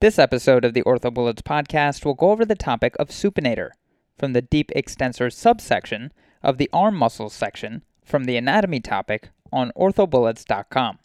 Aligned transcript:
This 0.00 0.16
episode 0.16 0.64
of 0.64 0.74
the 0.74 0.84
OrthoBullets 0.84 1.42
podcast 1.42 2.04
will 2.04 2.14
go 2.14 2.30
over 2.30 2.44
the 2.44 2.54
topic 2.54 2.94
of 3.00 3.08
supinator 3.08 3.70
from 4.16 4.32
the 4.32 4.40
deep 4.40 4.70
extensor 4.76 5.28
subsection 5.28 6.12
of 6.40 6.56
the 6.56 6.70
arm 6.72 6.94
muscles 6.94 7.32
section 7.32 7.82
from 8.04 8.22
the 8.22 8.36
anatomy 8.36 8.78
topic 8.78 9.30
on 9.52 9.72
orthobullets.com. 9.76 11.00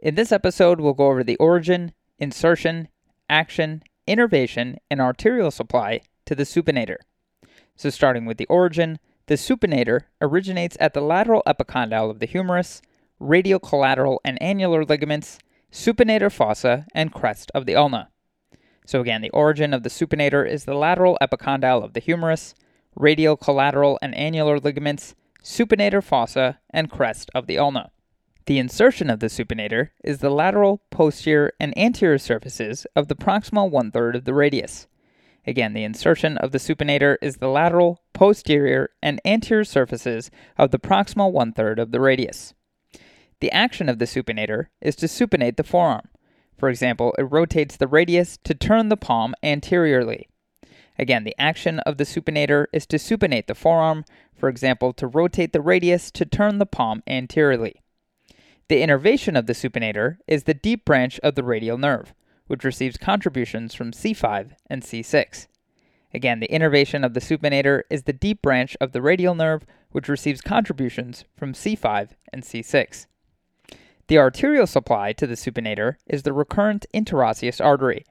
In 0.00 0.14
this 0.14 0.30
episode, 0.30 0.80
we'll 0.80 0.94
go 0.94 1.08
over 1.08 1.24
the 1.24 1.34
origin, 1.38 1.90
insertion, 2.20 2.86
action, 3.28 3.82
innervation, 4.06 4.78
and 4.88 5.00
arterial 5.00 5.50
supply 5.50 6.02
to 6.24 6.36
the 6.36 6.44
supinator. 6.44 6.98
So, 7.74 7.90
starting 7.90 8.24
with 8.24 8.36
the 8.36 8.46
origin, 8.46 9.00
the 9.26 9.34
supinator 9.34 10.02
originates 10.20 10.76
at 10.78 10.94
the 10.94 11.00
lateral 11.00 11.42
epicondyle 11.44 12.08
of 12.08 12.20
the 12.20 12.26
humerus, 12.26 12.82
radial 13.18 13.58
collateral 13.58 14.20
and 14.24 14.40
annular 14.40 14.84
ligaments, 14.84 15.40
supinator 15.72 16.30
fossa, 16.30 16.86
and 16.94 17.12
crest 17.12 17.50
of 17.52 17.66
the 17.66 17.74
ulna. 17.74 18.10
So, 18.88 19.02
again, 19.02 19.20
the 19.20 19.28
origin 19.32 19.74
of 19.74 19.82
the 19.82 19.90
supinator 19.90 20.48
is 20.48 20.64
the 20.64 20.72
lateral 20.72 21.18
epicondyle 21.20 21.84
of 21.84 21.92
the 21.92 22.00
humerus, 22.00 22.54
radial 22.96 23.36
collateral 23.36 23.98
and 24.00 24.14
annular 24.14 24.58
ligaments, 24.58 25.14
supinator 25.44 26.02
fossa, 26.02 26.58
and 26.70 26.90
crest 26.90 27.30
of 27.34 27.46
the 27.46 27.58
ulna. 27.58 27.90
The 28.46 28.58
insertion 28.58 29.10
of 29.10 29.20
the 29.20 29.26
supinator 29.26 29.90
is 30.02 30.20
the 30.20 30.30
lateral, 30.30 30.80
posterior, 30.90 31.52
and 31.60 31.76
anterior 31.76 32.16
surfaces 32.16 32.86
of 32.96 33.08
the 33.08 33.14
proximal 33.14 33.70
one 33.70 33.90
third 33.90 34.16
of 34.16 34.24
the 34.24 34.32
radius. 34.32 34.86
Again, 35.46 35.74
the 35.74 35.84
insertion 35.84 36.38
of 36.38 36.52
the 36.52 36.58
supinator 36.58 37.18
is 37.20 37.36
the 37.36 37.48
lateral, 37.48 38.00
posterior, 38.14 38.88
and 39.02 39.20
anterior 39.22 39.64
surfaces 39.64 40.30
of 40.56 40.70
the 40.70 40.78
proximal 40.78 41.30
one 41.30 41.52
third 41.52 41.78
of 41.78 41.90
the 41.92 42.00
radius. 42.00 42.54
The 43.40 43.52
action 43.52 43.90
of 43.90 43.98
the 43.98 44.06
supinator 44.06 44.68
is 44.80 44.96
to 44.96 45.06
supinate 45.08 45.56
the 45.58 45.62
forearm. 45.62 46.08
For 46.58 46.68
example, 46.68 47.14
it 47.16 47.22
rotates 47.22 47.76
the 47.76 47.86
radius 47.86 48.36
to 48.44 48.52
turn 48.52 48.88
the 48.88 48.96
palm 48.96 49.34
anteriorly. 49.42 50.28
Again, 50.98 51.22
the 51.22 51.36
action 51.38 51.78
of 51.80 51.96
the 51.96 52.04
supinator 52.04 52.66
is 52.72 52.84
to 52.86 52.96
supinate 52.96 53.46
the 53.46 53.54
forearm, 53.54 54.04
for 54.34 54.48
example, 54.48 54.92
to 54.94 55.06
rotate 55.06 55.52
the 55.52 55.60
radius 55.60 56.10
to 56.10 56.26
turn 56.26 56.58
the 56.58 56.66
palm 56.66 57.04
anteriorly. 57.06 57.80
The 58.68 58.82
innervation 58.82 59.36
of 59.36 59.46
the 59.46 59.52
supinator 59.52 60.18
is 60.26 60.44
the 60.44 60.54
deep 60.54 60.84
branch 60.84 61.20
of 61.20 61.36
the 61.36 61.44
radial 61.44 61.78
nerve, 61.78 62.12
which 62.48 62.64
receives 62.64 62.96
contributions 62.96 63.74
from 63.74 63.92
C5 63.92 64.50
and 64.68 64.82
C6. 64.82 65.46
Again, 66.12 66.40
the 66.40 66.50
innervation 66.52 67.04
of 67.04 67.14
the 67.14 67.20
supinator 67.20 67.82
is 67.88 68.02
the 68.02 68.12
deep 68.12 68.42
branch 68.42 68.76
of 68.80 68.92
the 68.92 69.02
radial 69.02 69.34
nerve, 69.34 69.64
which 69.92 70.08
receives 70.08 70.40
contributions 70.40 71.24
from 71.36 71.52
C5 71.52 72.10
and 72.32 72.42
C6. 72.42 73.06
The 74.08 74.16
arterial 74.16 74.66
supply 74.66 75.12
to 75.12 75.26
the 75.26 75.34
supinator 75.34 75.96
is 76.06 76.22
the 76.22 76.32
recurrent 76.32 76.86
interosseous 76.94 77.62
artery. 77.62 78.06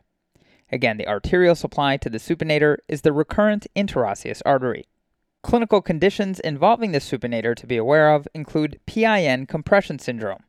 Again, 0.71 0.97
the 0.97 1.07
arterial 1.07 1.55
supply 1.55 1.97
to 1.97 2.07
the 2.07 2.19
supinator 2.19 2.77
is 2.87 3.01
the 3.01 3.11
recurrent 3.11 3.65
interosseous 3.75 4.43
artery. 4.45 4.85
Clinical 5.41 5.81
conditions 5.81 6.39
involving 6.39 6.91
the 6.91 6.99
supinator 6.99 7.55
to 7.55 7.65
be 7.65 7.77
aware 7.77 8.13
of 8.13 8.27
include 8.35 8.79
PIN 8.85 9.47
compression 9.47 9.97
syndrome. 9.97 10.43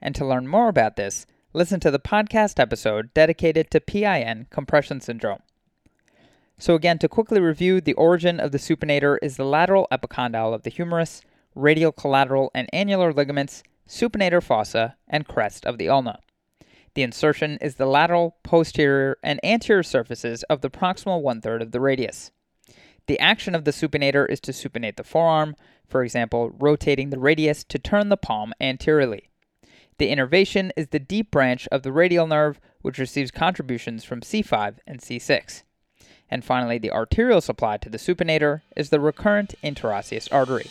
And 0.00 0.14
to 0.14 0.24
learn 0.24 0.48
more 0.48 0.68
about 0.68 0.96
this, 0.96 1.26
listen 1.52 1.80
to 1.80 1.90
the 1.90 1.98
podcast 1.98 2.58
episode 2.58 3.12
dedicated 3.12 3.70
to 3.72 3.82
PIN 3.82 4.46
compression 4.48 5.02
syndrome. 5.02 5.42
So, 6.56 6.74
again, 6.74 6.98
to 7.00 7.10
quickly 7.10 7.40
review, 7.40 7.82
the 7.82 7.94
origin 7.94 8.40
of 8.40 8.52
the 8.52 8.58
supinator 8.58 9.18
is 9.20 9.36
the 9.36 9.44
lateral 9.44 9.86
epicondyle 9.92 10.54
of 10.54 10.62
the 10.62 10.70
humerus, 10.70 11.20
radial 11.54 11.92
collateral 11.92 12.50
and 12.54 12.70
annular 12.72 13.12
ligaments, 13.12 13.62
supinator 13.88 14.42
fossa, 14.42 14.96
and 15.08 15.26
crest 15.26 15.64
of 15.66 15.78
the 15.78 15.88
ulna. 15.88 16.18
The 16.94 17.02
insertion 17.02 17.58
is 17.60 17.74
the 17.74 17.86
lateral, 17.86 18.36
posterior, 18.42 19.18
and 19.22 19.44
anterior 19.44 19.82
surfaces 19.82 20.42
of 20.44 20.60
the 20.60 20.70
proximal 20.70 21.22
one 21.22 21.40
third 21.40 21.60
of 21.60 21.72
the 21.72 21.80
radius. 21.80 22.30
The 23.06 23.18
action 23.18 23.54
of 23.54 23.64
the 23.64 23.72
supinator 23.72 24.28
is 24.30 24.40
to 24.40 24.52
supinate 24.52 24.96
the 24.96 25.04
forearm, 25.04 25.56
for 25.86 26.02
example, 26.02 26.50
rotating 26.50 27.10
the 27.10 27.18
radius 27.18 27.64
to 27.64 27.78
turn 27.78 28.08
the 28.08 28.16
palm 28.16 28.54
anteriorly. 28.60 29.28
The 29.98 30.08
innervation 30.08 30.72
is 30.76 30.88
the 30.88 30.98
deep 30.98 31.30
branch 31.30 31.68
of 31.70 31.82
the 31.82 31.92
radial 31.92 32.26
nerve, 32.26 32.60
which 32.82 32.98
receives 32.98 33.30
contributions 33.30 34.04
from 34.04 34.20
C5 34.20 34.78
and 34.86 35.00
C6. 35.00 35.62
And 36.30 36.44
finally, 36.44 36.78
the 36.78 36.90
arterial 36.90 37.40
supply 37.40 37.76
to 37.78 37.90
the 37.90 37.98
supinator 37.98 38.62
is 38.76 38.90
the 38.90 39.00
recurrent 39.00 39.54
interosseous 39.62 40.28
artery. 40.32 40.70